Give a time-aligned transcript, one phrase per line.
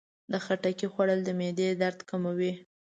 [0.31, 2.53] د خټکي خوړل د معدې درد کموي.